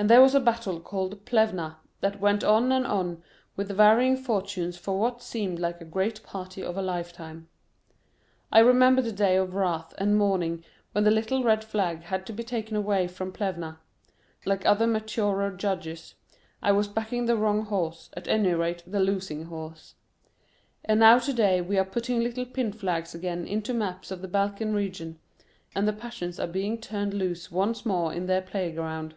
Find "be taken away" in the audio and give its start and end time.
12.32-13.08